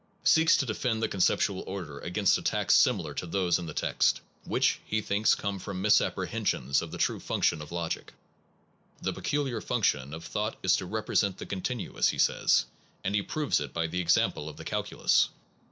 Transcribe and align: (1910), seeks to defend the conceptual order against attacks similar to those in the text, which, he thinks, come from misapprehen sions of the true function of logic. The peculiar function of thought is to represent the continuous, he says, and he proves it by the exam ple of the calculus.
(1910), 0.23 0.33
seeks 0.33 0.57
to 0.57 0.65
defend 0.65 0.99
the 0.99 1.07
conceptual 1.07 1.63
order 1.67 1.99
against 1.99 2.35
attacks 2.39 2.73
similar 2.73 3.13
to 3.13 3.27
those 3.27 3.59
in 3.59 3.67
the 3.67 3.73
text, 3.75 4.19
which, 4.45 4.79
he 4.83 4.99
thinks, 4.99 5.35
come 5.35 5.59
from 5.59 5.79
misapprehen 5.79 6.43
sions 6.43 6.81
of 6.81 6.89
the 6.89 6.97
true 6.97 7.19
function 7.19 7.61
of 7.61 7.71
logic. 7.71 8.11
The 9.03 9.13
peculiar 9.13 9.61
function 9.61 10.11
of 10.15 10.25
thought 10.25 10.57
is 10.63 10.75
to 10.77 10.87
represent 10.87 11.37
the 11.37 11.45
continuous, 11.45 12.09
he 12.09 12.17
says, 12.17 12.65
and 13.03 13.13
he 13.13 13.21
proves 13.21 13.59
it 13.59 13.73
by 13.75 13.85
the 13.85 13.99
exam 14.01 14.31
ple 14.31 14.49
of 14.49 14.57
the 14.57 14.65
calculus. 14.65 15.29